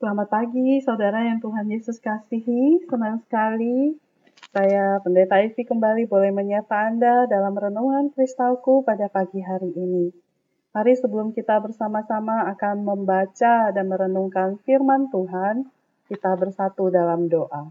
[0.00, 2.88] Selamat pagi, saudara yang Tuhan Yesus kasihi.
[2.88, 4.00] Senang sekali
[4.48, 10.08] saya Pendeta Ivy kembali boleh menyapa Anda dalam renungan kristalku pada pagi hari ini.
[10.72, 15.68] Mari sebelum kita bersama-sama akan membaca dan merenungkan firman Tuhan,
[16.08, 17.68] kita bersatu dalam doa.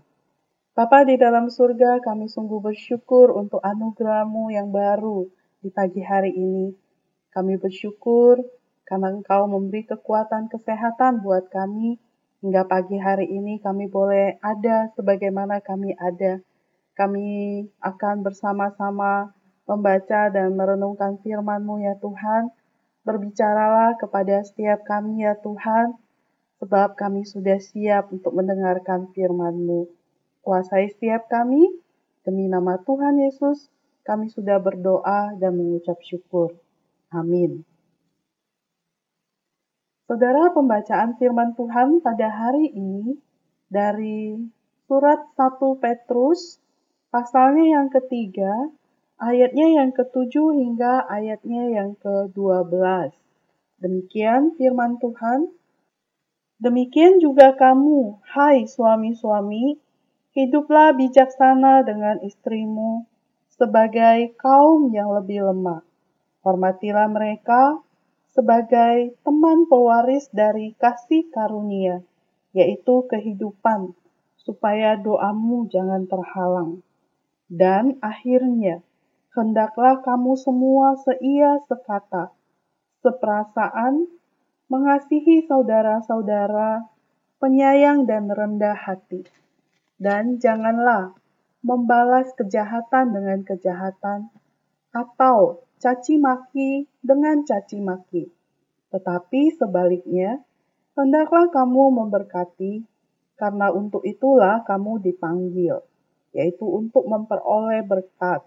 [0.78, 5.26] Bapa di dalam surga, kami sungguh bersyukur untuk anugerahmu yang baru
[5.66, 6.78] di pagi hari ini.
[7.34, 8.38] Kami bersyukur
[8.86, 11.98] karena Engkau memberi kekuatan kesehatan buat kami
[12.40, 16.40] Hingga pagi hari ini kami boleh ada sebagaimana kami ada.
[16.96, 19.36] Kami akan bersama-sama
[19.68, 22.48] membaca dan merenungkan firman-Mu ya Tuhan.
[23.04, 26.00] Berbicaralah kepada setiap kami ya Tuhan,
[26.64, 29.92] sebab kami sudah siap untuk mendengarkan firman-Mu.
[30.40, 31.68] Kuasai setiap kami,
[32.24, 33.68] demi nama Tuhan Yesus,
[34.08, 36.56] kami sudah berdoa dan mengucap syukur.
[37.12, 37.69] Amin.
[40.10, 43.14] Saudara, pembacaan firman Tuhan pada hari ini
[43.70, 44.42] dari
[44.90, 46.58] surat 1 Petrus,
[47.14, 48.74] pasalnya yang ketiga,
[49.22, 52.74] ayatnya yang ketujuh hingga ayatnya yang ke-12.
[53.86, 55.54] Demikian firman Tuhan.
[56.58, 59.78] Demikian juga kamu, hai suami-suami,
[60.34, 63.06] hiduplah bijaksana dengan istrimu
[63.54, 65.86] sebagai kaum yang lebih lemah.
[66.42, 67.86] Hormatilah mereka
[68.40, 72.00] sebagai teman pewaris dari kasih karunia,
[72.56, 73.92] yaitu kehidupan,
[74.40, 76.80] supaya doamu jangan terhalang.
[77.52, 78.80] Dan akhirnya,
[79.36, 82.32] hendaklah kamu semua seia sekata,
[83.04, 84.08] seperasaan,
[84.72, 86.88] mengasihi saudara-saudara,
[87.44, 89.28] penyayang dan rendah hati.
[90.00, 91.12] Dan janganlah
[91.60, 94.32] membalas kejahatan dengan kejahatan,
[94.96, 98.28] atau caci maki dengan caci maki.
[98.92, 100.44] Tetapi sebaliknya,
[101.00, 102.84] hendaklah kamu memberkati,
[103.40, 105.80] karena untuk itulah kamu dipanggil,
[106.36, 108.44] yaitu untuk memperoleh berkat.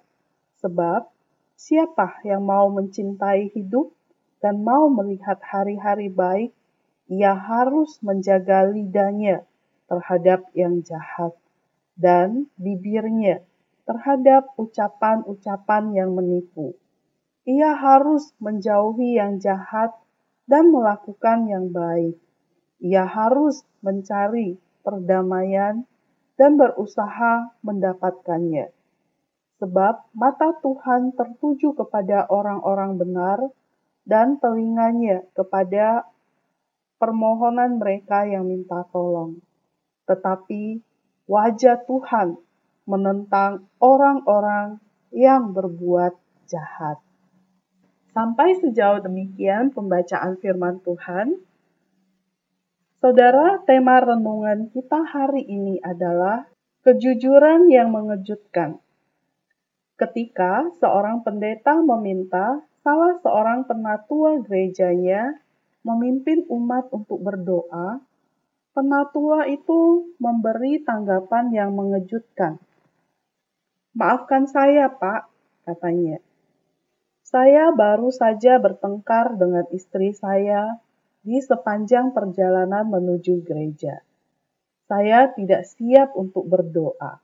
[0.61, 1.09] Sebab
[1.57, 3.97] siapa yang mau mencintai hidup
[4.45, 6.53] dan mau melihat hari-hari baik,
[7.09, 9.49] ia harus menjaga lidahnya
[9.89, 11.33] terhadap yang jahat
[11.97, 13.41] dan bibirnya
[13.83, 16.73] terhadap ucapan-ucapan yang menipu
[17.43, 19.91] ia harus menjauhi yang jahat
[20.47, 22.15] dan melakukan yang baik.
[22.83, 25.87] Ia harus mencari perdamaian
[26.39, 28.71] dan berusaha mendapatkannya.
[29.63, 33.39] Sebab mata Tuhan tertuju kepada orang-orang benar
[34.03, 36.11] dan telinganya kepada
[36.99, 39.39] permohonan mereka yang minta tolong.
[40.11, 40.83] Tetapi
[41.31, 42.39] wajah Tuhan
[42.91, 44.83] menentang orang-orang
[45.15, 46.19] yang berbuat
[46.51, 46.99] jahat.
[48.13, 51.41] Sampai sejauh demikian pembacaan firman Tuhan.
[53.01, 56.45] Saudara, tema renungan kita hari ini adalah
[56.85, 58.85] kejujuran yang mengejutkan.
[59.97, 65.41] Ketika seorang pendeta meminta salah seorang penatua gerejanya
[65.81, 67.97] memimpin umat untuk berdoa,
[68.77, 72.61] penatua itu memberi tanggapan yang mengejutkan.
[73.97, 75.33] Maafkan saya, Pak,
[75.65, 76.21] katanya.
[77.23, 80.83] Saya baru saja bertengkar dengan istri saya
[81.23, 84.03] di sepanjang perjalanan menuju gereja.
[84.91, 87.23] Saya tidak siap untuk berdoa.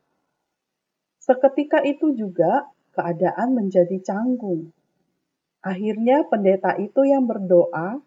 [1.21, 4.73] Seketika itu juga keadaan menjadi canggung.
[5.61, 8.01] Akhirnya pendeta itu yang berdoa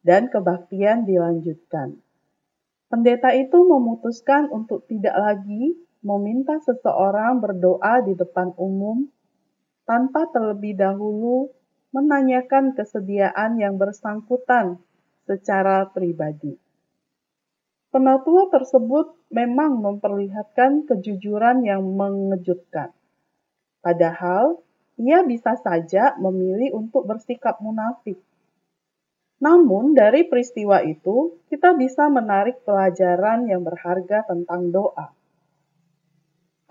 [0.00, 2.00] dan kebaktian dilanjutkan.
[2.88, 9.11] Pendeta itu memutuskan untuk tidak lagi meminta seseorang berdoa di depan umum
[9.92, 11.52] tanpa terlebih dahulu
[11.92, 14.80] menanyakan kesediaan yang bersangkutan
[15.28, 16.56] secara pribadi.
[17.92, 22.96] Penatua tersebut memang memperlihatkan kejujuran yang mengejutkan.
[23.84, 24.64] Padahal,
[24.96, 28.16] ia bisa saja memilih untuk bersikap munafik.
[29.44, 35.12] Namun, dari peristiwa itu, kita bisa menarik pelajaran yang berharga tentang doa.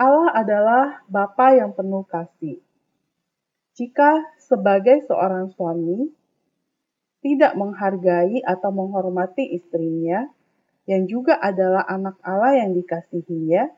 [0.02, 2.58] Allah adalah Bapa yang penuh kasih
[3.78, 6.12] jika sebagai seorang suami
[7.22, 10.26] tidak menghargai atau menghormati istrinya,
[10.90, 13.70] yang juga adalah anak Allah yang dikasihinya,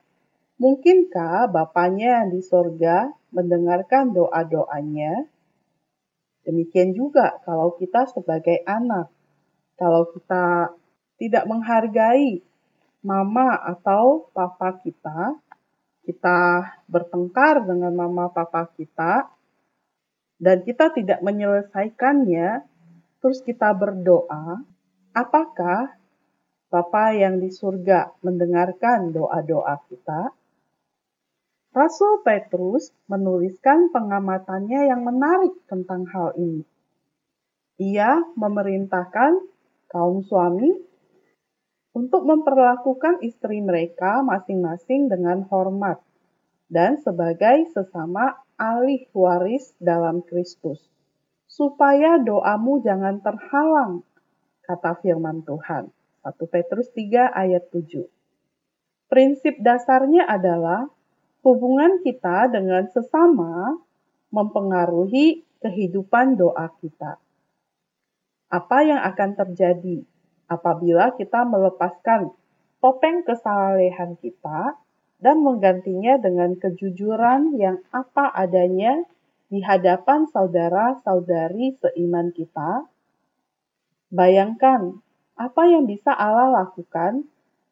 [0.57, 5.27] mungkinkah Bapaknya yang di sorga mendengarkan doa-doanya?
[6.47, 9.11] Demikian juga kalau kita sebagai anak,
[9.75, 10.71] kalau kita
[11.19, 12.43] tidak menghargai
[13.03, 15.35] mama atau papa kita,
[16.07, 16.39] kita
[16.87, 19.27] bertengkar dengan mama papa kita,
[20.37, 22.65] dan kita tidak menyelesaikannya,
[23.21, 24.61] terus kita berdoa,
[25.13, 25.97] apakah
[26.73, 30.33] Bapa yang di surga mendengarkan doa-doa kita,
[31.73, 36.61] Rasul Petrus menuliskan pengamatannya yang menarik tentang hal ini.
[37.81, 39.41] Ia memerintahkan
[39.89, 40.69] kaum suami
[41.97, 46.01] untuk memperlakukan istri mereka masing-masing dengan hormat
[46.69, 50.81] dan sebagai sesama alih waris dalam Kristus,
[51.49, 54.01] supaya doamu jangan terhalang,
[54.65, 55.91] kata firman Tuhan.
[56.23, 58.07] 1 Petrus 3 ayat 7.
[59.11, 60.87] Prinsip dasarnya adalah
[61.43, 63.75] hubungan kita dengan sesama
[64.31, 67.19] mempengaruhi kehidupan doa kita.
[68.49, 70.01] Apa yang akan terjadi
[70.47, 72.31] apabila kita melepaskan
[72.79, 74.79] topeng kesalehan kita
[75.23, 79.07] dan menggantinya dengan kejujuran yang apa adanya
[79.47, 82.91] di hadapan saudara-saudari seiman kita?
[84.11, 84.99] Bayangkan
[85.39, 87.23] apa yang bisa Allah lakukan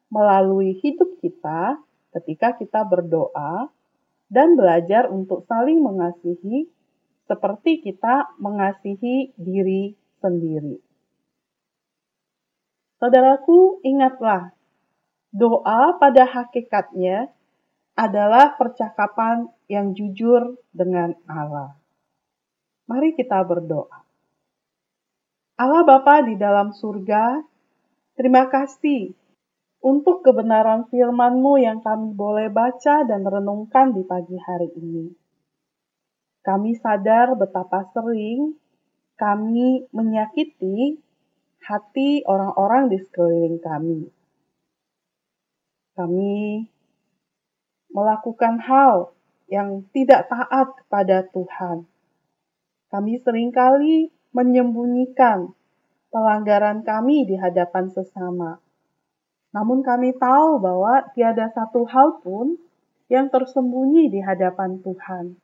[0.08, 1.76] melalui hidup kita
[2.16, 3.68] ketika kita berdoa
[4.32, 6.72] dan belajar untuk saling mengasihi
[7.28, 9.92] seperti kita mengasihi diri
[10.24, 10.80] sendiri.
[12.96, 14.54] Saudaraku, ingatlah,
[15.34, 17.32] doa pada hakikatnya
[17.98, 21.76] adalah percakapan yang jujur dengan Allah.
[22.88, 24.04] Mari kita berdoa.
[25.60, 27.44] Allah Bapa di dalam surga,
[28.12, 29.16] Terima kasih
[29.80, 35.08] untuk kebenaran firman-Mu yang kami boleh baca dan renungkan di pagi hari ini.
[36.44, 38.52] Kami sadar betapa sering
[39.16, 41.00] kami menyakiti
[41.64, 44.00] hati orang-orang di sekeliling kami.
[45.96, 46.34] Kami
[47.92, 49.12] melakukan hal
[49.52, 51.84] yang tidak taat kepada Tuhan.
[52.88, 55.52] Kami sering kali menyembunyikan
[56.12, 58.60] pelanggaran kami di hadapan sesama.
[59.52, 62.56] Namun kami tahu bahwa tiada satu hal pun
[63.12, 65.36] yang tersembunyi di hadapan Tuhan.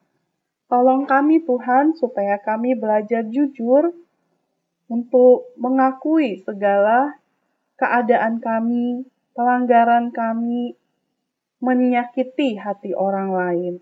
[0.68, 3.92] Tolong kami Tuhan supaya kami belajar jujur
[4.88, 7.16] untuk mengakui segala
[7.76, 9.04] keadaan kami,
[9.36, 10.76] pelanggaran kami,
[11.58, 13.74] menyakiti hati orang lain.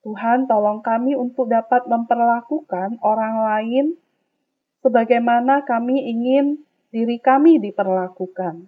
[0.00, 3.84] Tuhan, tolong kami untuk dapat memperlakukan orang lain
[4.80, 8.66] sebagaimana kami ingin diri kami diperlakukan.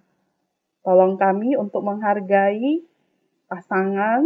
[0.83, 2.85] Tolong kami untuk menghargai
[3.49, 4.23] pasangan,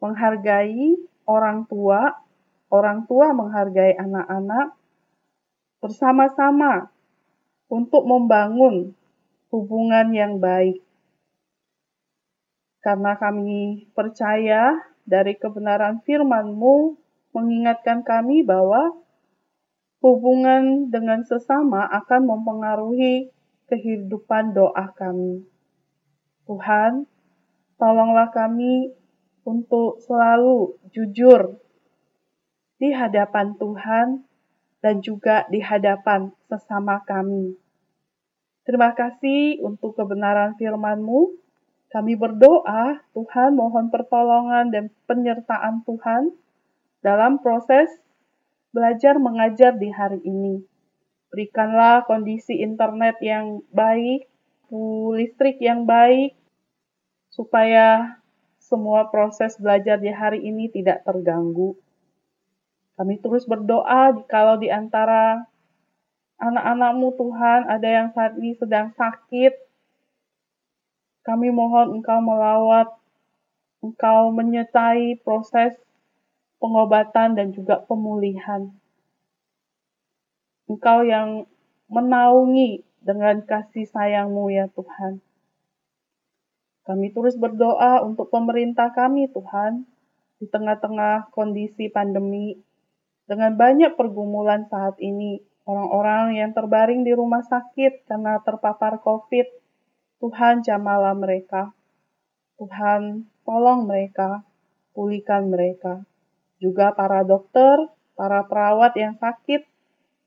[0.00, 0.96] menghargai
[1.28, 2.24] orang tua,
[2.72, 4.74] orang tua menghargai anak-anak,
[5.82, 6.88] bersama-sama
[7.68, 8.94] untuk membangun
[9.50, 10.80] hubungan yang baik.
[12.82, 14.74] Karena kami percaya
[15.06, 16.98] dari kebenaran firman-Mu
[17.32, 18.92] mengingatkan kami bahwa
[20.02, 23.30] hubungan dengan sesama akan mempengaruhi
[23.70, 25.46] kehidupan doa kami.
[26.44, 27.06] Tuhan,
[27.78, 28.90] tolonglah kami
[29.46, 31.62] untuk selalu jujur
[32.82, 34.26] di hadapan Tuhan
[34.82, 37.54] dan juga di hadapan sesama kami.
[38.66, 41.41] Terima kasih untuk kebenaran firman-Mu.
[41.92, 46.32] Kami berdoa, Tuhan mohon pertolongan dan penyertaan Tuhan
[47.04, 47.92] dalam proses
[48.72, 50.64] belajar mengajar di hari ini.
[51.28, 54.24] Berikanlah kondisi internet yang baik,
[55.12, 56.32] listrik yang baik,
[57.28, 58.16] supaya
[58.56, 61.76] semua proses belajar di hari ini tidak terganggu.
[62.96, 65.44] Kami terus berdoa kalau di antara
[66.40, 69.71] anak-anakmu Tuhan ada yang saat ini sedang sakit.
[71.22, 72.90] Kami mohon Engkau melawat,
[73.78, 75.78] Engkau menyertai proses
[76.58, 78.70] pengobatan dan juga pemulihan.
[80.70, 81.46] Engkau yang
[81.90, 85.18] menaungi dengan kasih sayangmu ya Tuhan.
[86.82, 89.86] Kami terus berdoa untuk pemerintah kami Tuhan,
[90.42, 92.58] di tengah-tengah kondisi pandemi,
[93.30, 99.61] dengan banyak pergumulan saat ini, orang-orang yang terbaring di rumah sakit karena terpapar COVID,
[100.22, 101.74] Tuhan jamalah mereka.
[102.62, 104.46] Tuhan tolong mereka,
[104.94, 106.06] pulihkan mereka
[106.62, 107.74] juga para dokter,
[108.14, 109.66] para perawat yang sakit,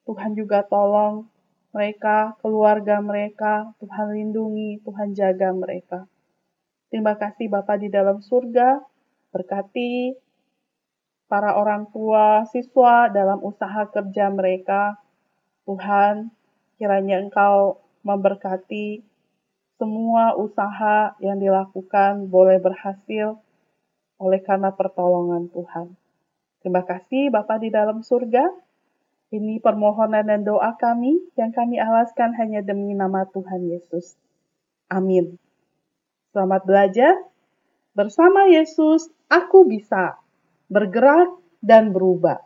[0.04, 1.32] Tuhan juga tolong
[1.72, 6.04] mereka, keluarga mereka, Tuhan lindungi, Tuhan jaga mereka.
[6.92, 8.84] Terima kasih Bapa di dalam surga,
[9.32, 10.12] berkati
[11.32, 15.00] para orang tua, siswa dalam usaha kerja mereka.
[15.64, 16.36] Tuhan,
[16.76, 19.15] kiranya Engkau memberkati
[19.76, 23.40] semua usaha yang dilakukan boleh berhasil
[24.16, 25.96] oleh karena pertolongan Tuhan.
[26.64, 28.48] Terima kasih Bapa di dalam surga.
[29.36, 34.16] Ini permohonan dan doa kami yang kami alaskan hanya demi nama Tuhan Yesus.
[34.88, 35.36] Amin.
[36.32, 37.14] Selamat belajar.
[37.92, 40.20] Bersama Yesus, aku bisa
[40.72, 42.40] bergerak dan berubah.